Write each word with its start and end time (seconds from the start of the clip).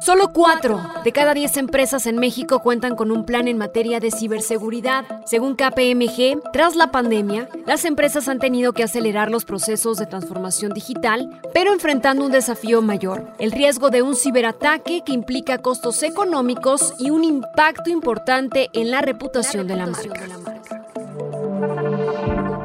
Solo 0.00 0.32
cuatro 0.32 0.80
de 1.04 1.12
cada 1.12 1.34
diez 1.34 1.58
empresas 1.58 2.06
en 2.06 2.16
México 2.16 2.60
cuentan 2.60 2.96
con 2.96 3.10
un 3.10 3.26
plan 3.26 3.48
en 3.48 3.58
materia 3.58 4.00
de 4.00 4.10
ciberseguridad. 4.10 5.04
Según 5.26 5.56
KPMG, 5.56 6.40
tras 6.52 6.74
la 6.74 6.90
pandemia, 6.90 7.48
las 7.66 7.84
empresas 7.84 8.26
han 8.28 8.38
tenido 8.38 8.72
que 8.72 8.82
acelerar 8.82 9.30
los 9.30 9.44
procesos 9.44 9.98
de 9.98 10.06
transformación 10.06 10.72
digital, 10.72 11.28
pero 11.52 11.72
enfrentando 11.72 12.24
un 12.24 12.32
desafío 12.32 12.80
mayor, 12.80 13.26
el 13.38 13.52
riesgo 13.52 13.90
de 13.90 14.00
un 14.00 14.16
ciberataque 14.16 15.02
que 15.04 15.12
implica 15.12 15.58
costos 15.58 16.02
económicos 16.02 16.94
y 16.98 17.10
un 17.10 17.22
impacto 17.22 17.90
importante 17.90 18.70
en 18.72 18.90
la 18.90 19.02
reputación, 19.02 19.66
de 19.66 19.76
la 19.76 19.86
marca. 19.86 20.26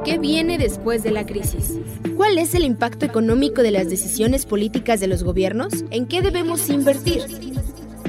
¿Qué 0.06 0.20
viene 0.20 0.58
después 0.58 1.04
de 1.04 1.12
la 1.12 1.26
crisis? 1.26 1.80
¿Cuál 2.36 2.48
es 2.48 2.54
el 2.54 2.66
impacto 2.66 3.06
económico 3.06 3.64
de 3.64 3.72
las 3.72 3.90
decisiones 3.90 4.46
políticas 4.46 5.00
de 5.00 5.08
los 5.08 5.24
gobiernos? 5.24 5.86
¿En 5.90 6.06
qué 6.06 6.22
debemos 6.22 6.70
invertir? 6.70 7.22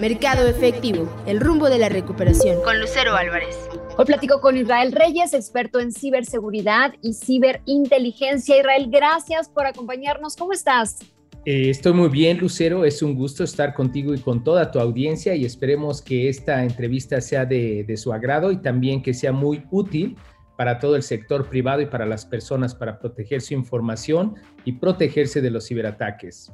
Mercado 0.01 0.49
efectivo, 0.49 1.09
el 1.29 1.39
rumbo 1.39 1.71
de 1.71 1.79
la 1.79 1.89
recuperación. 1.89 2.61
Con 2.65 2.81
Lucero 2.81 3.15
Álvarez. 3.15 3.57
Hoy 3.97 4.05
platico 4.05 4.41
con 4.41 4.57
Israel 4.57 4.91
Reyes, 4.91 5.33
experto 5.33 5.79
en 5.79 5.93
ciberseguridad 5.93 6.95
y 7.03 7.15
ciberinteligencia. 7.15 8.59
Israel, 8.59 8.89
gracias 8.91 9.49
por 9.49 9.65
acompañarnos. 9.65 10.35
¿Cómo 10.35 10.53
estás? 10.53 10.99
Eh, 11.45 11.71
estoy 11.71 11.93
muy 11.93 12.09
bien, 12.09 12.39
Lucero. 12.39 12.85
Es 12.85 13.03
un 13.03 13.15
gusto 13.15 13.45
estar 13.45 13.75
contigo 13.75 14.13
y 14.13 14.19
con 14.19 14.43
toda 14.43 14.73
tu 14.73 14.81
audiencia 14.81 15.37
y 15.37 15.45
esperemos 15.45 16.03
que 16.03 16.29
esta 16.29 16.65
entrevista 16.65 17.21
sea 17.21 17.45
de, 17.45 17.85
de 17.85 17.97
su 17.97 18.13
agrado 18.13 18.51
y 18.51 18.57
también 18.57 19.05
que 19.05 19.15
sea 19.15 19.31
muy 19.31 19.63
útil 19.71 20.17
para 20.57 20.79
todo 20.79 20.97
el 20.97 21.03
sector 21.03 21.49
privado 21.49 21.81
y 21.81 21.87
para 21.87 22.07
las 22.07 22.25
personas 22.25 22.75
para 22.75 22.99
proteger 22.99 23.41
su 23.41 23.55
información 23.55 24.37
y 24.65 24.73
protegerse 24.73 25.41
de 25.41 25.51
los 25.51 25.67
ciberataques. 25.69 26.53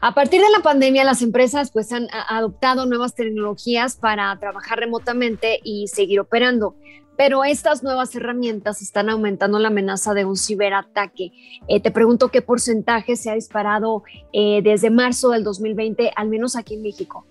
A 0.00 0.12
partir 0.14 0.40
de 0.40 0.50
la 0.50 0.62
pandemia, 0.62 1.04
las 1.04 1.22
empresas 1.22 1.70
pues 1.70 1.90
han 1.92 2.08
adoptado 2.28 2.86
nuevas 2.86 3.14
tecnologías 3.14 3.96
para 3.96 4.36
trabajar 4.38 4.78
remotamente 4.78 5.58
y 5.62 5.88
seguir 5.88 6.20
operando, 6.20 6.76
pero 7.16 7.44
estas 7.44 7.82
nuevas 7.82 8.14
herramientas 8.14 8.82
están 8.82 9.08
aumentando 9.08 9.58
la 9.58 9.68
amenaza 9.68 10.12
de 10.12 10.26
un 10.26 10.36
ciberataque. 10.36 11.32
Eh, 11.68 11.80
te 11.80 11.90
pregunto 11.90 12.28
qué 12.28 12.42
porcentaje 12.42 13.16
se 13.16 13.30
ha 13.30 13.34
disparado 13.34 14.02
eh, 14.32 14.60
desde 14.62 14.90
marzo 14.90 15.30
del 15.30 15.44
2020, 15.44 16.12
al 16.14 16.28
menos 16.28 16.56
aquí 16.56 16.74
en 16.74 16.82
México. 16.82 17.26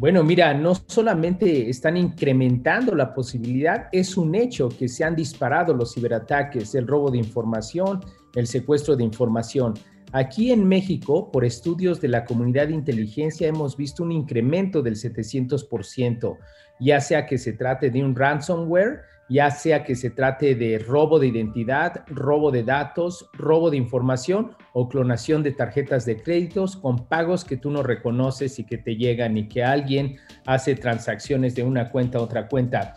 Bueno, 0.00 0.24
mira, 0.24 0.54
no 0.54 0.74
solamente 0.86 1.68
están 1.68 1.98
incrementando 1.98 2.94
la 2.94 3.12
posibilidad, 3.12 3.88
es 3.92 4.16
un 4.16 4.34
hecho 4.34 4.70
que 4.70 4.88
se 4.88 5.04
han 5.04 5.14
disparado 5.14 5.74
los 5.74 5.92
ciberataques, 5.92 6.74
el 6.74 6.86
robo 6.86 7.10
de 7.10 7.18
información, 7.18 8.00
el 8.34 8.46
secuestro 8.46 8.96
de 8.96 9.04
información. 9.04 9.74
Aquí 10.12 10.52
en 10.52 10.66
México, 10.66 11.30
por 11.30 11.44
estudios 11.44 12.00
de 12.00 12.08
la 12.08 12.24
comunidad 12.24 12.68
de 12.68 12.76
inteligencia, 12.76 13.46
hemos 13.46 13.76
visto 13.76 14.02
un 14.02 14.10
incremento 14.10 14.80
del 14.80 14.94
700%, 14.94 16.38
ya 16.80 16.98
sea 17.02 17.26
que 17.26 17.36
se 17.36 17.52
trate 17.52 17.90
de 17.90 18.02
un 18.02 18.16
ransomware, 18.16 19.02
ya 19.30 19.50
sea 19.52 19.84
que 19.84 19.94
se 19.94 20.10
trate 20.10 20.56
de 20.56 20.80
robo 20.80 21.20
de 21.20 21.28
identidad, 21.28 22.04
robo 22.08 22.50
de 22.50 22.64
datos, 22.64 23.30
robo 23.32 23.70
de 23.70 23.76
información 23.76 24.56
o 24.72 24.88
clonación 24.88 25.44
de 25.44 25.52
tarjetas 25.52 26.04
de 26.04 26.20
créditos 26.20 26.76
con 26.76 27.06
pagos 27.06 27.44
que 27.44 27.56
tú 27.56 27.70
no 27.70 27.84
reconoces 27.84 28.58
y 28.58 28.64
que 28.64 28.76
te 28.76 28.96
llegan 28.96 29.38
y 29.38 29.48
que 29.48 29.62
alguien 29.62 30.16
hace 30.46 30.74
transacciones 30.74 31.54
de 31.54 31.62
una 31.62 31.90
cuenta 31.90 32.18
a 32.18 32.22
otra 32.22 32.48
cuenta. 32.48 32.94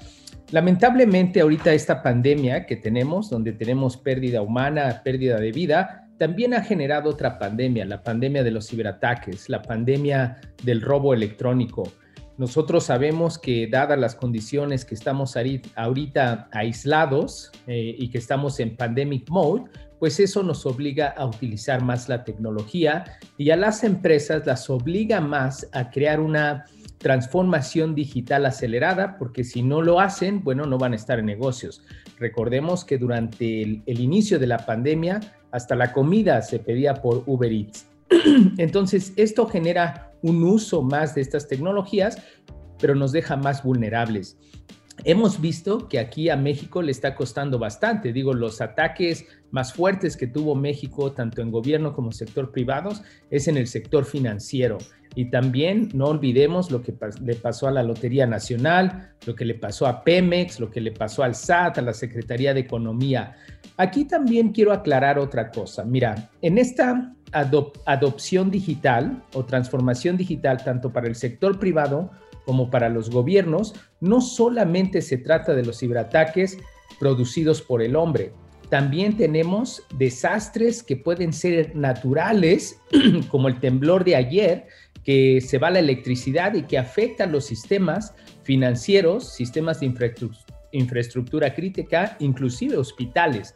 Lamentablemente 0.50 1.42
ahorita 1.42 1.72
esta 1.72 2.02
pandemia 2.02 2.66
que 2.66 2.78
tenemos, 2.78 3.30
donde 3.30 3.54
tenemos 3.54 3.98
pérdida 3.98 4.42
humana, 4.42 5.02
pérdida 5.04 5.40
de 5.40 5.52
vida, 5.52 6.08
también 6.18 6.56
ha 6.56 6.64
generado 6.64 7.12
otra 7.12 7.38
pandemia, 7.38 7.86
la 7.86 8.02
pandemia 8.02 8.44
de 8.44 8.52
los 8.52 8.68
ciberataques, 8.68 9.50
la 9.50 9.62
pandemia 9.62 10.42
del 10.64 10.82
robo 10.82 11.14
electrónico. 11.14 11.92
Nosotros 12.38 12.86
sabemos 12.86 13.38
que 13.38 13.68
dadas 13.68 14.00
las 14.00 14.16
condiciones 14.16 14.86
que 14.86 14.96
estamos 14.96 15.36
ahorita 15.76 16.50
aislados 16.52 17.52
eh, 17.68 17.96
y 17.98 18.10
que 18.10 18.18
estamos 18.18 18.60
en 18.60 18.76
pandemic 18.76 19.30
mode, 19.30 19.66
pues 20.00 20.20
eso 20.20 20.44
nos 20.44 20.66
obliga 20.66 21.10
a 21.10 21.26
utilizar 21.26 21.84
más 21.84 22.10
la 22.10 22.24
tecnología 22.24 23.04
y 23.38 23.52
a 23.52 23.56
las 23.56 23.84
empresas 23.84 24.46
las 24.46 24.70
obliga 24.70 25.22
más 25.22 25.70
a 25.72 25.92
crear 25.92 26.20
una 26.20 26.66
transformación 26.98 27.96
digital 27.96 28.46
acelerada, 28.46 29.18
porque 29.18 29.44
si 29.44 29.62
no 29.62 29.82
lo 29.82 30.00
hacen, 30.00 30.44
bueno, 30.44 30.66
no 30.66 30.78
van 30.78 30.94
a 30.94 30.96
estar 30.96 31.20
en 31.20 31.26
negocios. 31.26 31.84
Recordemos 32.18 32.84
que 32.84 32.98
durante 32.98 33.62
el 33.86 34.00
inicio 34.00 34.40
de 34.40 34.48
la 34.48 34.66
pandemia, 34.66 35.20
hasta 35.52 35.76
la 35.76 35.92
comida 35.92 36.42
se 36.42 36.60
pedía 36.60 36.96
por 36.96 37.24
Uber 37.28 37.52
Eats. 37.52 37.86
Entonces, 38.58 39.14
esto 39.18 39.48
genera 39.48 40.13
un 40.24 40.44
uso 40.44 40.82
más 40.82 41.14
de 41.14 41.22
estas 41.22 41.48
tecnologías, 41.48 42.18
pero 42.80 42.96
nos 42.96 43.12
deja 43.12 43.38
más 43.38 43.62
vulnerables. 43.62 44.38
Hemos 45.06 45.42
visto 45.42 45.88
que 45.90 46.00
aquí 46.00 46.30
a 46.30 46.38
México 46.38 46.82
le 46.82 46.92
está 46.92 47.16
costando 47.16 47.60
bastante. 47.60 48.14
Digo, 48.14 48.34
los 48.34 48.62
ataques 48.62 49.26
más 49.52 49.74
fuertes 49.74 50.16
que 50.16 50.28
tuvo 50.28 50.56
México, 50.56 51.12
tanto 51.12 51.42
en 51.42 51.52
gobierno 51.52 51.94
como 51.94 52.12
sector 52.12 52.52
privados, 52.52 53.02
es 53.30 53.48
en 53.48 53.58
el 53.58 53.68
sector 53.68 54.06
financiero. 54.06 54.78
Y 55.16 55.26
también 55.26 55.90
no 55.94 56.06
olvidemos 56.06 56.72
lo 56.72 56.82
que 56.82 56.94
le 57.22 57.36
pasó 57.36 57.68
a 57.68 57.72
la 57.72 57.84
Lotería 57.84 58.26
Nacional, 58.26 59.14
lo 59.26 59.36
que 59.36 59.46
le 59.46 59.56
pasó 59.56 59.86
a 59.86 60.04
Pemex, 60.04 60.60
lo 60.60 60.72
que 60.72 60.82
le 60.82 60.92
pasó 60.92 61.24
al 61.24 61.36
SAT, 61.36 61.78
a 61.78 61.82
la 61.82 61.94
Secretaría 61.94 62.54
de 62.54 62.62
Economía. 62.62 63.36
Aquí 63.78 64.06
también 64.06 64.52
quiero 64.52 64.72
aclarar 64.72 65.20
otra 65.20 65.52
cosa. 65.52 65.84
Mira, 65.84 66.30
en 66.42 66.58
esta 66.58 67.14
adopción 67.32 68.52
digital 68.52 69.24
o 69.34 69.46
transformación 69.46 70.18
digital, 70.18 70.64
tanto 70.64 70.92
para 70.92 71.08
el 71.08 71.16
sector 71.16 71.60
privado 71.60 72.12
como 72.46 72.70
para 72.70 72.90
los 72.90 73.10
gobiernos, 73.10 73.74
no 74.00 74.22
solamente 74.22 75.02
se 75.02 75.18
trata 75.18 75.54
de 75.54 75.64
los 75.64 75.80
ciberataques 75.80 76.58
producidos 77.00 77.62
por 77.62 77.82
el 77.82 77.96
hombre, 77.96 78.34
también 78.74 79.18
tenemos 79.18 79.84
desastres 80.00 80.82
que 80.82 80.98
pueden 80.98 81.32
ser 81.32 81.76
naturales, 81.76 82.82
como 83.30 83.48
el 83.48 83.60
temblor 83.60 84.04
de 84.04 84.16
ayer, 84.16 84.66
que 85.04 85.42
se 85.42 85.58
va 85.58 85.70
la 85.70 85.80
electricidad 85.80 86.54
y 86.54 86.64
que 86.64 86.78
afecta 86.78 87.26
los 87.26 87.46
sistemas 87.46 88.14
financieros, 88.44 89.34
sistemas 89.34 89.80
de 89.80 89.94
infraestructura 90.72 91.54
crítica, 91.54 92.16
inclusive 92.20 92.78
hospitales. 92.78 93.56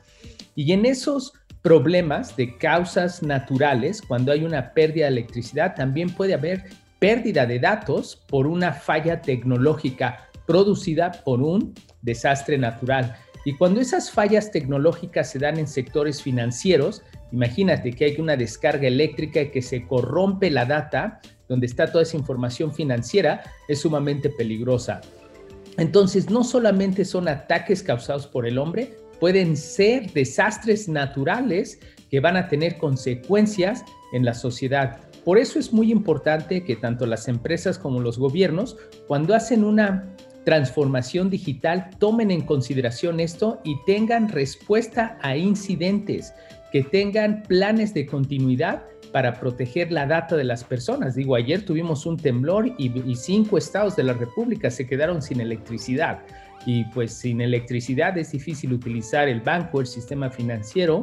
Y 0.56 0.72
en 0.74 0.86
esos 0.86 1.34
problemas 1.62 2.36
de 2.36 2.58
causas 2.58 3.22
naturales, 3.22 4.02
cuando 4.02 4.32
hay 4.32 4.44
una 4.44 4.74
pérdida 4.74 5.06
de 5.06 5.12
electricidad, 5.12 5.76
también 5.76 6.10
puede 6.10 6.34
haber 6.34 6.66
pérdida 7.00 7.46
de 7.46 7.60
datos 7.60 8.24
por 8.28 8.48
una 8.48 8.74
falla 8.74 9.22
tecnológica 9.22 10.30
producida 10.46 11.12
por 11.12 11.42
un 11.42 11.74
desastre 12.02 12.58
natural. 12.58 13.16
Y 13.48 13.54
cuando 13.54 13.80
esas 13.80 14.12
fallas 14.12 14.52
tecnológicas 14.52 15.32
se 15.32 15.40
dan 15.40 15.58
en 15.58 15.68
sectores 15.68 16.22
financieros, 16.22 17.02
imagínate 17.32 17.94
que 17.94 18.04
hay 18.04 18.20
una 18.20 18.36
descarga 18.36 18.90
eléctrica 18.90 19.40
y 19.40 19.52
que 19.52 19.62
se 19.62 19.88
corrompe 19.88 20.52
la 20.52 20.66
data, 20.66 21.22
donde 21.48 21.66
está 21.66 21.90
toda 21.90 22.02
esa 22.02 22.18
información 22.18 22.74
financiera, 22.74 23.42
es 23.70 23.80
sumamente 23.80 24.30
peligrosa. 24.30 25.00
Entonces, 25.78 26.30
no 26.30 26.44
solamente 26.44 27.06
son 27.06 27.30
ataques 27.30 27.84
causados 27.84 28.28
por 28.28 28.46
el 28.46 28.58
hombre, 28.58 28.98
pueden 29.22 29.56
ser 29.56 30.12
desastres 30.12 30.90
naturales 30.90 31.80
que 32.12 32.20
van 32.20 32.36
a 32.36 32.50
tener 32.50 32.78
consecuencias 32.78 33.86
en 34.12 34.26
la 34.26 34.34
sociedad. 34.34 35.00
Por 35.24 35.38
eso 35.38 35.58
es 35.58 35.72
muy 35.72 35.90
importante 35.90 36.66
que 36.66 36.76
tanto 36.76 37.06
las 37.06 37.30
empresas 37.30 37.80
como 37.80 38.02
los 38.02 38.20
gobiernos, 38.20 38.76
cuando 39.08 39.34
hacen 39.34 39.64
una 39.64 40.18
transformación 40.48 41.30
digital, 41.30 41.90
tomen 42.00 42.32
en 42.32 42.40
consideración 42.40 43.20
esto 43.20 43.60
y 43.66 43.76
tengan 43.86 44.30
respuesta 44.30 45.18
a 45.22 45.36
incidentes, 45.36 46.34
que 46.72 46.84
tengan 46.84 47.44
planes 47.44 47.94
de 47.94 48.06
continuidad 48.06 48.82
para 49.12 49.42
proteger 49.42 49.92
la 49.92 50.06
data 50.06 50.38
de 50.38 50.46
las 50.46 50.64
personas. 50.64 51.16
Digo, 51.16 51.36
ayer 51.36 51.66
tuvimos 51.66 52.06
un 52.06 52.16
temblor 52.16 52.74
y, 52.78 53.16
cinco 53.16 53.58
estados 53.58 53.98
de 53.98 54.04
la 54.04 54.14
República 54.14 54.72
se 54.72 54.88
quedaron 54.88 55.22
sin 55.22 55.42
electricidad. 55.42 56.20
Y 56.66 56.86
pues 56.94 57.12
sin 57.12 57.42
electricidad 57.42 58.18
es 58.18 58.32
difícil 58.32 58.72
utilizar 58.72 59.28
el 59.28 59.42
banco, 59.42 59.82
el 59.82 59.88
sistema 59.88 60.30
financiero, 60.30 61.02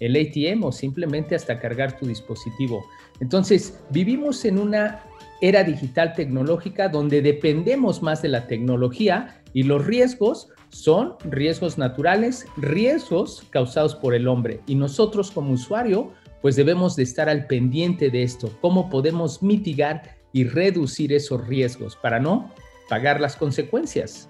el 0.00 0.16
ATM 0.16 0.64
o 0.64 0.72
simplemente 0.72 1.34
hasta 1.34 1.60
cargar 1.60 1.98
tu 1.98 2.06
dispositivo. 2.06 2.82
Entonces, 3.20 3.78
vivimos 3.90 4.42
en 4.46 4.58
una 4.58 5.02
era 5.40 5.64
digital 5.64 6.12
tecnológica 6.14 6.88
donde 6.88 7.22
dependemos 7.22 8.02
más 8.02 8.22
de 8.22 8.28
la 8.28 8.46
tecnología 8.46 9.42
y 9.52 9.62
los 9.62 9.86
riesgos 9.86 10.48
son 10.70 11.14
riesgos 11.24 11.78
naturales, 11.78 12.46
riesgos 12.56 13.44
causados 13.50 13.94
por 13.94 14.14
el 14.14 14.28
hombre. 14.28 14.60
Y 14.66 14.74
nosotros 14.74 15.30
como 15.30 15.52
usuario 15.52 16.12
pues 16.42 16.56
debemos 16.56 16.96
de 16.96 17.02
estar 17.02 17.28
al 17.28 17.46
pendiente 17.46 18.10
de 18.10 18.22
esto, 18.22 18.50
cómo 18.60 18.88
podemos 18.88 19.42
mitigar 19.42 20.16
y 20.32 20.44
reducir 20.44 21.12
esos 21.12 21.46
riesgos 21.46 21.96
para 21.96 22.20
no 22.20 22.52
pagar 22.88 23.20
las 23.20 23.36
consecuencias. 23.36 24.28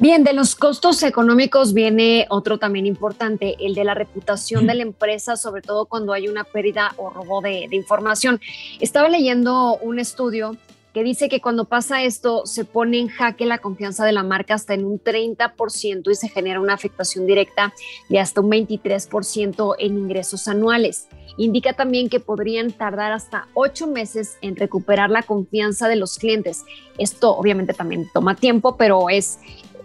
Bien, 0.00 0.24
de 0.24 0.32
los 0.32 0.56
costos 0.56 1.02
económicos 1.02 1.74
viene 1.74 2.24
otro 2.30 2.56
también 2.56 2.86
importante, 2.86 3.56
el 3.60 3.74
de 3.74 3.84
la 3.84 3.92
reputación 3.92 4.66
de 4.66 4.74
la 4.74 4.82
empresa, 4.82 5.36
sobre 5.36 5.60
todo 5.60 5.84
cuando 5.84 6.14
hay 6.14 6.26
una 6.26 6.44
pérdida 6.44 6.94
o 6.96 7.10
robo 7.10 7.42
de, 7.42 7.66
de 7.68 7.76
información. 7.76 8.40
Estaba 8.80 9.10
leyendo 9.10 9.76
un 9.82 9.98
estudio 9.98 10.56
que 10.94 11.04
dice 11.04 11.28
que 11.28 11.40
cuando 11.40 11.66
pasa 11.66 12.02
esto 12.02 12.46
se 12.46 12.64
pone 12.64 12.98
en 12.98 13.08
jaque 13.08 13.44
la 13.44 13.58
confianza 13.58 14.04
de 14.06 14.12
la 14.12 14.22
marca 14.22 14.54
hasta 14.54 14.72
en 14.74 14.84
un 14.86 14.98
30% 14.98 16.10
y 16.10 16.14
se 16.14 16.28
genera 16.28 16.60
una 16.60 16.74
afectación 16.74 17.26
directa 17.26 17.74
de 18.08 18.18
hasta 18.18 18.40
un 18.40 18.50
23% 18.50 19.76
en 19.78 19.98
ingresos 19.98 20.48
anuales. 20.48 21.08
Indica 21.36 21.74
también 21.74 22.08
que 22.08 22.20
podrían 22.20 22.72
tardar 22.72 23.12
hasta 23.12 23.48
ocho 23.54 23.86
meses 23.86 24.36
en 24.40 24.56
recuperar 24.56 25.10
la 25.10 25.22
confianza 25.22 25.88
de 25.88 25.96
los 25.96 26.18
clientes. 26.18 26.64
Esto 26.98 27.36
obviamente 27.36 27.72
también 27.72 28.08
toma 28.12 28.34
tiempo, 28.34 28.76
pero 28.76 29.08
es 29.08 29.38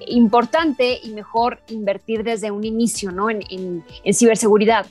importante 0.08 1.00
y 1.04 1.12
mejor 1.12 1.60
invertir 1.70 2.24
desde 2.24 2.52
un 2.52 2.64
inicio 2.64 3.12
¿no? 3.12 3.30
en, 3.30 3.42
en 3.50 4.14
ciberseguridad. 4.14 4.86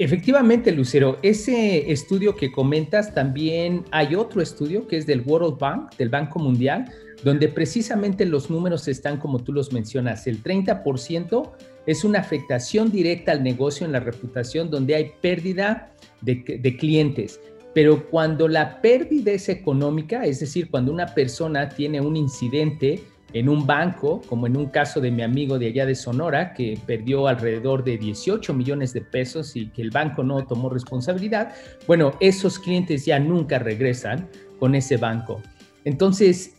Efectivamente, 0.00 0.70
Lucero, 0.70 1.18
ese 1.22 1.90
estudio 1.90 2.36
que 2.36 2.52
comentas, 2.52 3.12
también 3.14 3.84
hay 3.90 4.14
otro 4.14 4.40
estudio 4.40 4.86
que 4.86 4.96
es 4.96 5.06
del 5.06 5.22
World 5.22 5.58
Bank, 5.58 5.96
del 5.96 6.08
Banco 6.08 6.38
Mundial, 6.38 6.84
donde 7.24 7.48
precisamente 7.48 8.24
los 8.24 8.48
números 8.48 8.86
están 8.86 9.16
como 9.16 9.40
tú 9.40 9.52
los 9.52 9.72
mencionas. 9.72 10.28
El 10.28 10.40
30% 10.40 11.50
es 11.84 12.04
una 12.04 12.20
afectación 12.20 12.92
directa 12.92 13.32
al 13.32 13.42
negocio 13.42 13.84
en 13.86 13.92
la 13.92 13.98
reputación 13.98 14.70
donde 14.70 14.94
hay 14.94 15.12
pérdida 15.20 15.90
de, 16.20 16.60
de 16.60 16.76
clientes. 16.76 17.40
Pero 17.74 18.08
cuando 18.08 18.46
la 18.46 18.80
pérdida 18.80 19.32
es 19.32 19.48
económica, 19.48 20.24
es 20.24 20.38
decir, 20.38 20.70
cuando 20.70 20.92
una 20.92 21.06
persona 21.06 21.68
tiene 21.68 22.00
un 22.00 22.16
incidente, 22.16 23.02
en 23.32 23.48
un 23.48 23.66
banco, 23.66 24.22
como 24.28 24.46
en 24.46 24.56
un 24.56 24.66
caso 24.66 25.00
de 25.00 25.10
mi 25.10 25.22
amigo 25.22 25.58
de 25.58 25.66
allá 25.66 25.86
de 25.86 25.94
Sonora, 25.94 26.54
que 26.54 26.78
perdió 26.86 27.28
alrededor 27.28 27.84
de 27.84 27.98
18 27.98 28.54
millones 28.54 28.92
de 28.92 29.02
pesos 29.02 29.54
y 29.54 29.68
que 29.68 29.82
el 29.82 29.90
banco 29.90 30.22
no 30.22 30.46
tomó 30.46 30.70
responsabilidad, 30.70 31.54
bueno, 31.86 32.12
esos 32.20 32.58
clientes 32.58 33.04
ya 33.04 33.18
nunca 33.18 33.58
regresan 33.58 34.28
con 34.58 34.74
ese 34.74 34.96
banco. 34.96 35.42
Entonces, 35.84 36.54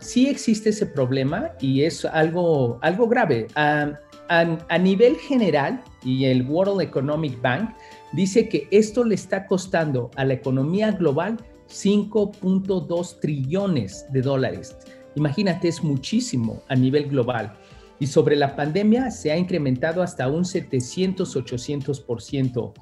sí 0.00 0.28
existe 0.28 0.70
ese 0.70 0.86
problema 0.86 1.52
y 1.60 1.84
es 1.84 2.04
algo, 2.04 2.78
algo 2.82 3.08
grave. 3.08 3.46
a 3.54 4.78
nivel 4.78 5.16
general, 5.16 5.82
y 6.04 6.24
el 6.24 6.42
World 6.42 6.80
Economic 6.80 7.40
Bank 7.40 7.70
dice 8.12 8.48
que 8.48 8.66
esto 8.70 9.04
le 9.04 9.14
está 9.14 9.46
costando 9.46 10.10
a 10.16 10.24
la 10.24 10.34
economía 10.34 10.90
global 10.92 11.36
5.2 11.68 13.20
trillones 13.20 14.06
de 14.10 14.22
dólares. 14.22 14.76
Imagínate, 15.14 15.68
es 15.68 15.82
muchísimo 15.82 16.62
a 16.68 16.74
nivel 16.74 17.08
global. 17.08 17.56
Y 17.98 18.06
sobre 18.06 18.36
la 18.36 18.54
pandemia 18.56 19.10
se 19.10 19.32
ha 19.32 19.36
incrementado 19.36 20.02
hasta 20.02 20.28
un 20.28 20.44
700-800%. 20.44 22.72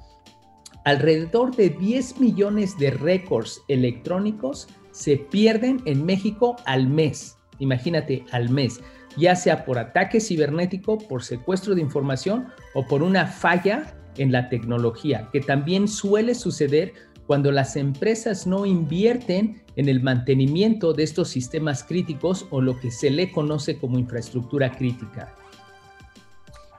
Alrededor 0.83 1.55
de 1.55 1.69
10 1.69 2.19
millones 2.19 2.77
de 2.77 2.91
récords 2.91 3.61
electrónicos 3.67 4.67
se 4.91 5.17
pierden 5.17 5.81
en 5.85 6.05
México 6.05 6.55
al 6.65 6.87
mes. 6.87 7.37
Imagínate, 7.59 8.25
al 8.31 8.49
mes, 8.49 8.81
ya 9.15 9.35
sea 9.35 9.65
por 9.65 9.77
ataque 9.77 10.19
cibernético, 10.19 10.97
por 10.97 11.23
secuestro 11.23 11.75
de 11.75 11.81
información 11.81 12.47
o 12.73 12.87
por 12.87 13.03
una 13.03 13.27
falla 13.27 13.95
en 14.17 14.31
la 14.31 14.49
tecnología, 14.49 15.29
que 15.31 15.39
también 15.39 15.87
suele 15.87 16.33
suceder 16.33 16.93
cuando 17.31 17.53
las 17.53 17.77
empresas 17.77 18.45
no 18.45 18.65
invierten 18.65 19.63
en 19.77 19.87
el 19.87 20.03
mantenimiento 20.03 20.91
de 20.91 21.03
estos 21.03 21.29
sistemas 21.29 21.81
críticos 21.81 22.45
o 22.49 22.59
lo 22.59 22.77
que 22.77 22.91
se 22.91 23.09
le 23.09 23.31
conoce 23.31 23.77
como 23.77 23.97
infraestructura 23.97 24.69
crítica. 24.75 25.33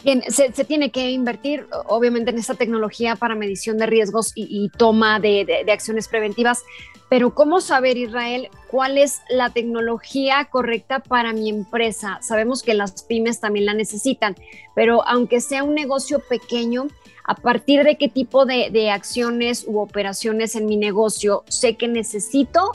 Bien, 0.05 0.23
se, 0.29 0.51
tiene 0.67 0.91
que 0.91 1.11
invertir 1.11 1.67
obviamente 1.87 2.33
en 2.33 2.39
esta 2.39 2.53
tecnología 2.53 3.17
para 3.17 3.35
medición 3.35 3.79
de 3.79 3.87
riesgos 3.87 4.33
y, 4.35 4.69
toma 4.77 5.21
de, 5.21 5.65
de, 5.65 5.73
acciones 5.73 6.07
preventivas, 6.07 6.65
pero 7.09 7.35
¿cómo 7.35 7.63
saber, 7.63 7.97
Israel, 7.97 8.51
cuál 8.71 8.99
es 8.99 9.23
la 9.31 9.49
tecnología 9.49 10.49
correcta 10.51 10.99
para 10.99 11.33
mi 11.33 11.49
empresa? 11.49 12.19
Sabemos 12.21 12.63
que 12.63 12.75
las 12.75 13.05
pymes 13.05 13.41
también 13.41 13.65
la 13.65 13.73
necesitan, 13.73 14.37
pero 14.75 15.09
aunque 15.09 15.41
sea 15.41 15.65
un 15.65 15.75
negocio 15.75 16.19
pequeño, 16.29 16.89
a 17.25 17.35
partir 17.35 17.85
de 17.85 17.97
qué 17.97 18.09
tipo 18.09 18.47
de, 18.47 18.91
acciones 18.91 19.65
u 19.67 19.79
operaciones 19.79 20.57
en 20.57 20.67
mi 20.67 20.77
negocio 20.77 21.45
sé 21.49 21.77
que 21.77 21.89
necesito 21.89 22.73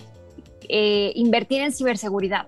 eh, 0.70 1.12
invertir 1.16 1.62
en 1.62 1.72
ciberseguridad. 1.72 2.48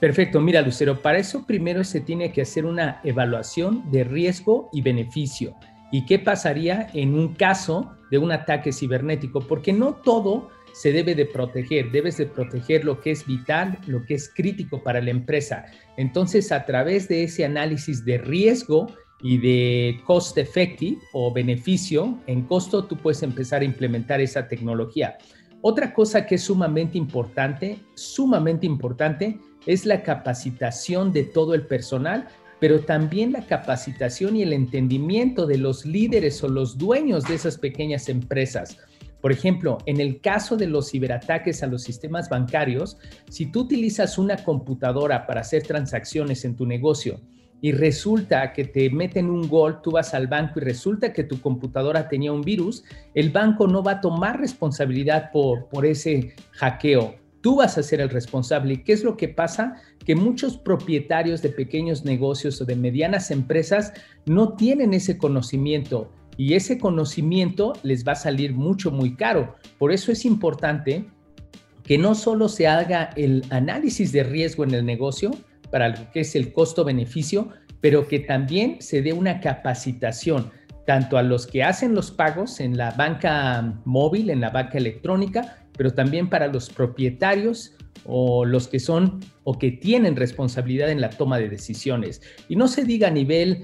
Perfecto, 0.00 0.40
mira 0.40 0.60
Lucero, 0.60 1.00
para 1.00 1.18
eso 1.18 1.46
primero 1.46 1.82
se 1.82 2.00
tiene 2.00 2.32
que 2.32 2.42
hacer 2.42 2.66
una 2.66 3.00
evaluación 3.02 3.90
de 3.90 4.04
riesgo 4.04 4.68
y 4.72 4.82
beneficio. 4.82 5.54
¿Y 5.90 6.04
qué 6.04 6.18
pasaría 6.18 6.88
en 6.92 7.14
un 7.14 7.34
caso 7.34 7.92
de 8.10 8.18
un 8.18 8.30
ataque 8.30 8.72
cibernético? 8.72 9.40
Porque 9.40 9.72
no 9.72 9.94
todo 9.94 10.50
se 10.74 10.92
debe 10.92 11.14
de 11.14 11.24
proteger, 11.24 11.90
debes 11.90 12.18
de 12.18 12.26
proteger 12.26 12.84
lo 12.84 13.00
que 13.00 13.12
es 13.12 13.24
vital, 13.24 13.78
lo 13.86 14.04
que 14.04 14.14
es 14.14 14.28
crítico 14.28 14.82
para 14.82 15.00
la 15.00 15.10
empresa. 15.10 15.64
Entonces, 15.96 16.52
a 16.52 16.66
través 16.66 17.08
de 17.08 17.24
ese 17.24 17.46
análisis 17.46 18.04
de 18.04 18.18
riesgo, 18.18 18.88
y 19.26 19.38
de 19.38 20.00
cost 20.04 20.38
effective 20.38 20.98
o 21.12 21.32
beneficio 21.32 22.16
en 22.28 22.42
costo, 22.42 22.84
tú 22.84 22.96
puedes 22.96 23.24
empezar 23.24 23.62
a 23.62 23.64
implementar 23.64 24.20
esa 24.20 24.46
tecnología. 24.46 25.18
Otra 25.62 25.92
cosa 25.92 26.24
que 26.26 26.36
es 26.36 26.42
sumamente 26.42 26.96
importante, 26.96 27.80
sumamente 27.94 28.66
importante, 28.66 29.40
es 29.66 29.84
la 29.84 30.04
capacitación 30.04 31.12
de 31.12 31.24
todo 31.24 31.54
el 31.54 31.66
personal, 31.66 32.28
pero 32.60 32.82
también 32.82 33.32
la 33.32 33.44
capacitación 33.44 34.36
y 34.36 34.42
el 34.42 34.52
entendimiento 34.52 35.44
de 35.44 35.58
los 35.58 35.84
líderes 35.84 36.44
o 36.44 36.48
los 36.48 36.78
dueños 36.78 37.24
de 37.24 37.34
esas 37.34 37.58
pequeñas 37.58 38.08
empresas. 38.08 38.78
Por 39.20 39.32
ejemplo, 39.32 39.78
en 39.86 40.00
el 40.00 40.20
caso 40.20 40.56
de 40.56 40.68
los 40.68 40.92
ciberataques 40.92 41.64
a 41.64 41.66
los 41.66 41.82
sistemas 41.82 42.28
bancarios, 42.28 42.96
si 43.28 43.46
tú 43.46 43.62
utilizas 43.62 44.18
una 44.18 44.36
computadora 44.36 45.26
para 45.26 45.40
hacer 45.40 45.64
transacciones 45.64 46.44
en 46.44 46.54
tu 46.54 46.64
negocio, 46.64 47.20
y 47.60 47.72
resulta 47.72 48.52
que 48.52 48.64
te 48.64 48.90
meten 48.90 49.30
un 49.30 49.48
gol, 49.48 49.80
tú 49.82 49.92
vas 49.92 50.14
al 50.14 50.26
banco 50.26 50.60
y 50.60 50.64
resulta 50.64 51.12
que 51.12 51.24
tu 51.24 51.40
computadora 51.40 52.08
tenía 52.08 52.32
un 52.32 52.42
virus, 52.42 52.84
el 53.14 53.30
banco 53.30 53.66
no 53.66 53.82
va 53.82 53.92
a 53.92 54.00
tomar 54.00 54.38
responsabilidad 54.38 55.30
por, 55.32 55.68
por 55.68 55.86
ese 55.86 56.34
hackeo. 56.52 57.16
Tú 57.40 57.56
vas 57.56 57.78
a 57.78 57.82
ser 57.82 58.00
el 58.00 58.10
responsable. 58.10 58.74
¿Y 58.74 58.82
qué 58.82 58.92
es 58.92 59.04
lo 59.04 59.16
que 59.16 59.28
pasa? 59.28 59.76
Que 60.04 60.16
muchos 60.16 60.56
propietarios 60.58 61.42
de 61.42 61.48
pequeños 61.48 62.04
negocios 62.04 62.60
o 62.60 62.64
de 62.64 62.76
medianas 62.76 63.30
empresas 63.30 63.92
no 64.26 64.54
tienen 64.54 64.94
ese 64.94 65.16
conocimiento 65.16 66.10
y 66.36 66.54
ese 66.54 66.78
conocimiento 66.78 67.72
les 67.82 68.06
va 68.06 68.12
a 68.12 68.16
salir 68.16 68.52
mucho, 68.52 68.90
muy 68.90 69.14
caro. 69.14 69.54
Por 69.78 69.92
eso 69.92 70.12
es 70.12 70.24
importante 70.24 71.06
que 71.82 71.98
no 71.98 72.14
solo 72.14 72.48
se 72.48 72.66
haga 72.66 73.10
el 73.16 73.44
análisis 73.50 74.12
de 74.12 74.24
riesgo 74.24 74.64
en 74.64 74.74
el 74.74 74.84
negocio, 74.84 75.30
para 75.70 75.88
lo 75.88 76.10
que 76.10 76.20
es 76.20 76.34
el 76.36 76.52
costo-beneficio, 76.52 77.50
pero 77.80 78.08
que 78.08 78.20
también 78.20 78.76
se 78.80 79.02
dé 79.02 79.12
una 79.12 79.40
capacitación 79.40 80.50
tanto 80.86 81.18
a 81.18 81.22
los 81.22 81.46
que 81.46 81.64
hacen 81.64 81.94
los 81.94 82.10
pagos 82.10 82.60
en 82.60 82.76
la 82.76 82.92
banca 82.92 83.80
móvil, 83.84 84.30
en 84.30 84.40
la 84.40 84.50
banca 84.50 84.78
electrónica, 84.78 85.58
pero 85.76 85.92
también 85.92 86.30
para 86.30 86.46
los 86.46 86.70
propietarios 86.70 87.74
o 88.04 88.44
los 88.44 88.68
que 88.68 88.80
son 88.80 89.20
o 89.44 89.58
que 89.58 89.70
tienen 89.72 90.16
responsabilidad 90.16 90.90
en 90.90 91.00
la 91.00 91.10
toma 91.10 91.38
de 91.38 91.48
decisiones. 91.48 92.20
Y 92.48 92.56
no 92.56 92.68
se 92.68 92.84
diga 92.84 93.08
a 93.08 93.10
nivel 93.10 93.62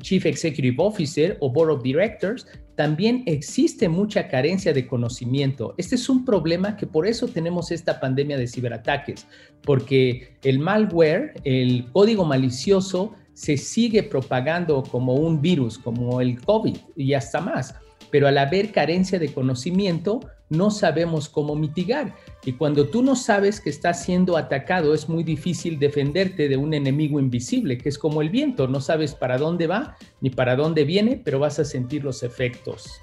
Chief 0.00 0.24
Executive 0.26 0.76
Officer 0.78 1.36
o 1.40 1.50
Board 1.50 1.70
of 1.70 1.82
Directors, 1.82 2.46
también 2.74 3.24
existe 3.26 3.88
mucha 3.88 4.28
carencia 4.28 4.72
de 4.72 4.86
conocimiento. 4.86 5.74
Este 5.78 5.96
es 5.96 6.08
un 6.08 6.24
problema 6.24 6.76
que 6.76 6.86
por 6.86 7.06
eso 7.06 7.26
tenemos 7.26 7.72
esta 7.72 7.98
pandemia 7.98 8.38
de 8.38 8.46
ciberataques, 8.46 9.26
porque 9.62 10.36
el 10.44 10.60
malware, 10.60 11.34
el 11.42 11.86
código 11.92 12.24
malicioso, 12.24 13.14
se 13.34 13.56
sigue 13.56 14.04
propagando 14.04 14.82
como 14.82 15.14
un 15.14 15.40
virus, 15.40 15.78
como 15.78 16.20
el 16.20 16.40
COVID 16.40 16.76
y 16.96 17.14
hasta 17.14 17.40
más. 17.40 17.74
Pero 18.10 18.28
al 18.28 18.38
haber 18.38 18.72
carencia 18.72 19.18
de 19.18 19.32
conocimiento, 19.32 20.20
no 20.50 20.70
sabemos 20.70 21.28
cómo 21.28 21.54
mitigar. 21.54 22.14
Y 22.44 22.52
cuando 22.52 22.88
tú 22.88 23.02
no 23.02 23.16
sabes 23.16 23.60
que 23.60 23.70
estás 23.70 24.02
siendo 24.02 24.36
atacado, 24.36 24.94
es 24.94 25.08
muy 25.08 25.22
difícil 25.22 25.78
defenderte 25.78 26.48
de 26.48 26.56
un 26.56 26.72
enemigo 26.74 27.20
invisible, 27.20 27.78
que 27.78 27.88
es 27.88 27.98
como 27.98 28.22
el 28.22 28.30
viento. 28.30 28.68
No 28.68 28.80
sabes 28.80 29.14
para 29.14 29.38
dónde 29.38 29.66
va 29.66 29.96
ni 30.20 30.30
para 30.30 30.56
dónde 30.56 30.84
viene, 30.84 31.20
pero 31.22 31.38
vas 31.38 31.58
a 31.58 31.64
sentir 31.64 32.04
los 32.04 32.22
efectos. 32.22 33.00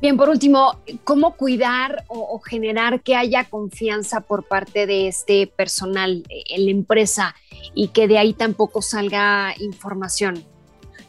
Bien, 0.00 0.16
por 0.16 0.30
último, 0.30 0.80
¿cómo 1.04 1.36
cuidar 1.36 2.04
o, 2.08 2.38
generar 2.38 3.02
que 3.02 3.16
haya 3.16 3.44
confianza 3.44 4.22
por 4.22 4.44
parte 4.44 4.86
de 4.86 5.08
este 5.08 5.46
personal 5.46 6.24
en 6.30 6.64
la 6.64 6.70
empresa 6.70 7.34
y 7.74 7.88
que 7.88 8.08
de 8.08 8.16
ahí 8.16 8.32
tampoco 8.32 8.80
salga 8.80 9.54
información? 9.58 10.42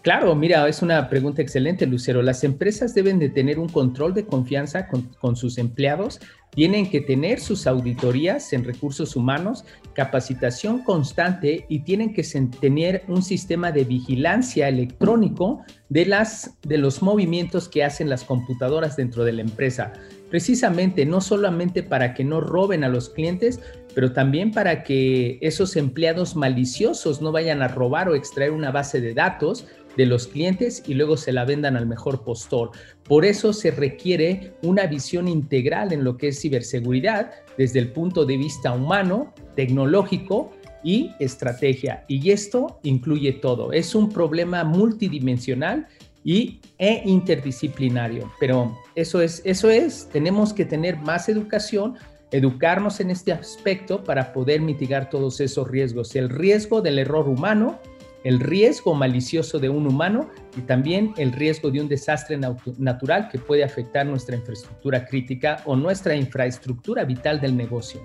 Claro, 0.02 0.34
mira, 0.34 0.68
es 0.68 0.82
una 0.82 1.10
pregunta 1.10 1.44
excelente, 1.44 1.86
Lucero. 1.86 2.24
Las 2.24 2.44
empresas 2.44 2.96
deben 2.96 3.20
de 3.20 3.30
tener 3.30 3.60
un 3.60 3.70
control 3.70 4.16
de 4.16 4.26
confianza 4.26 4.88
con, 4.88 5.36
sus 5.36 5.60
empleados, 5.60 6.20
tienen 6.50 6.90
que 6.90 7.02
tener 7.02 7.40
sus 7.40 7.68
auditorías 7.68 8.52
en 8.54 8.64
recursos 8.64 9.16
humanos, 9.16 9.64
capacitación 9.94 10.84
constante 10.84 11.68
y 11.70 11.82
tienen 11.82 12.16
que 12.16 12.24
tener 12.60 13.04
un 13.08 13.22
sistema 13.22 13.72
de 13.72 13.84
vigilancia 13.84 14.68
electrónico 14.68 15.64
de, 15.90 16.08
las, 16.08 16.58
de 16.64 16.80
los 16.80 17.04
movimientos 17.04 17.70
que 17.70 17.84
hacen 17.84 18.10
las 18.10 18.24
computadoras 18.24 18.96
dentro 18.96 19.24
de 19.24 19.34
la 19.34 19.42
empresa. 19.44 19.94
Precisamente, 20.32 21.06
no 21.06 21.20
solamente 21.20 21.84
para 21.84 22.14
que 22.14 22.24
no 22.24 22.40
roben 22.40 22.86
a 22.86 22.90
los 22.90 23.10
clientes, 23.10 23.60
pero 23.94 24.14
también 24.14 24.52
para 24.52 24.82
que 24.82 25.38
esos 25.42 25.76
empleados 25.76 26.38
maliciosos 26.38 27.22
no 27.22 27.34
vayan 27.34 27.62
a 27.62 27.68
robar 27.68 28.08
o 28.08 28.16
extraer 28.16 28.52
una 28.52 28.72
base 28.72 29.02
de 29.02 29.14
datos 29.14 29.68
de 29.98 30.06
los 30.06 30.28
clientes 30.28 30.84
y 30.88 30.94
luego 30.94 31.18
se 31.18 31.34
la 31.34 31.44
vendan 31.44 31.76
al 31.76 31.86
mejor 31.86 32.24
postor. 32.24 32.72
Por 33.04 33.26
eso 33.26 33.52
se 33.52 33.72
requiere 33.72 34.54
una 34.64 34.86
visión 34.86 35.28
integral 35.28 35.92
en 35.92 36.06
lo 36.06 36.16
que 36.16 36.30
es 36.30 36.40
ciberseguridad 36.40 37.32
desde 37.58 37.80
el 37.80 37.92
punto 37.92 38.26
de 38.26 38.38
vista 38.38 38.72
humano, 38.72 39.34
tecnológico 39.58 40.52
y 40.82 41.12
estrategia. 41.20 42.06
Y 42.08 42.32
esto 42.32 42.80
incluye 42.84 43.34
todo. 43.34 43.74
Es 43.74 43.94
un 43.96 44.08
problema 44.08 44.64
multidimensional 44.64 45.88
y, 46.24 46.60
e 46.78 47.02
interdisciplinario. 47.06 48.32
Pero 48.40 48.78
eso 48.96 49.22
es, 49.22 49.42
eso 49.46 49.70
es, 49.70 50.10
tenemos 50.12 50.54
que 50.54 50.66
tener 50.66 50.98
más 50.98 51.30
educación 51.30 51.96
educarnos 52.32 53.00
en 53.00 53.12
este 53.12 53.34
aspecto 53.34 54.04
para 54.04 54.34
poder 54.34 54.62
mitigar 54.62 55.10
todos 55.10 55.40
esos 55.42 55.68
riesgos. 55.68 56.16
El 56.16 56.30
riesgo 56.30 56.82
del 56.82 57.00
error 57.00 57.28
humano, 57.28 57.80
el 58.24 58.40
riesgo 58.40 58.94
malicioso 58.94 59.60
de 59.60 59.70
un 59.70 59.86
humano 59.86 60.30
y 60.56 60.62
también 60.62 61.14
el 61.18 61.32
riesgo 61.32 61.72
de 61.72 61.82
un 61.82 61.90
desastre 61.90 62.40
natural 62.78 63.30
que 63.30 63.38
puede 63.38 63.64
afectar 63.64 64.06
nuestra 64.06 64.36
infraestructura 64.36 65.06
crítica 65.06 65.62
o 65.66 65.76
nuestra 65.76 66.16
infraestructura 66.16 67.04
vital 67.04 67.42
del 67.42 67.58
negocio. 67.58 68.02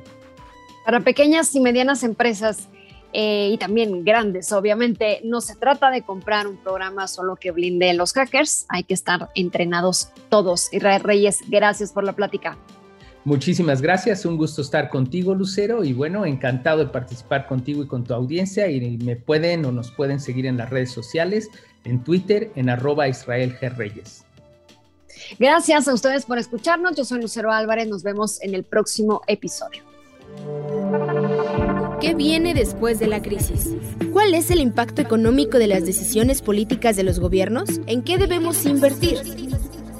Para 0.85 1.01
pequeñas 1.01 1.55
y 1.55 1.61
medianas 1.61 2.03
empresas 2.03 2.69
eh, 3.19 3.49
y 3.51 3.57
también 3.57 4.05
grandes, 4.05 4.53
obviamente, 4.53 5.23
no 5.25 5.41
se 5.41 5.57
trata 5.57 5.91
de 5.91 6.03
comprar 6.03 6.47
un 6.47 6.59
programa 6.59 7.09
solo 7.09 7.37
que 7.37 7.51
blinde 7.51 7.95
los 7.95 8.13
hackers, 8.13 8.67
hay 8.69 8.85
que 8.85 8.93
estar 8.93 9.31
entrenados 9.35 10.11
todos. 10.29 10.71
Israel 10.71 11.01
Reyes, 11.03 11.39
gracias 11.49 11.93
por 11.93 12.05
la 12.05 12.13
plática. 12.13 12.59
Muchísimas 13.25 13.81
gracias, 13.81 14.27
un 14.27 14.37
gusto 14.37 14.61
estar 14.61 14.91
contigo, 14.91 15.35
Lucero, 15.35 15.83
y 15.83 15.95
bueno, 15.95 16.27
encantado 16.27 16.81
de 16.81 16.91
participar 16.91 17.47
contigo 17.47 17.83
y 17.83 17.87
con 17.87 18.05
tu 18.05 18.13
audiencia. 18.13 18.69
Y 18.69 18.99
me 18.99 19.17
pueden 19.17 19.65
o 19.65 19.73
nos 19.73 19.91
pueden 19.91 20.21
seguir 20.21 20.45
en 20.45 20.59
las 20.59 20.69
redes 20.69 20.93
sociales, 20.93 21.49
en 21.85 22.05
Twitter, 22.05 22.53
en 22.55 22.69
arroba 22.69 23.09
Israel 23.09 23.57
G. 23.59 23.75
Reyes. 23.77 24.27
Gracias 25.39 25.89
a 25.89 25.95
ustedes 25.95 26.27
por 26.27 26.37
escucharnos. 26.37 26.95
Yo 26.95 27.07
soy 27.07 27.23
Lucero 27.23 27.51
Álvarez. 27.51 27.89
Nos 27.89 28.03
vemos 28.03 28.43
en 28.43 28.55
el 28.55 28.65
próximo 28.65 29.23
episodio. 29.27 29.83
¿Qué 32.07 32.15
viene 32.15 32.55
después 32.55 33.01
de 33.01 33.09
la 33.09 33.21
crisis? 33.21 33.75
¿Cuál 34.13 34.35
es 34.35 34.53
el 34.53 34.61
impacto 34.61 35.03
económico 35.03 35.59
de 35.59 35.67
las 35.67 35.85
decisiones 35.85 36.41
políticas 36.41 36.95
de 36.95 37.03
los 37.03 37.19
gobiernos? 37.19 37.81
¿En 37.89 38.05
qué 38.05 38.17
debemos 38.17 38.65
invertir? 38.65 39.19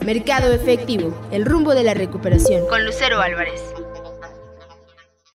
Mercado 0.05 0.53
efectivo, 0.53 1.13
el 1.33 1.45
rumbo 1.45 1.75
de 1.75 1.83
la 1.83 1.95
recuperación. 1.95 2.65
Con 2.69 2.85
Lucero 2.85 3.21
Álvarez. 3.21 3.61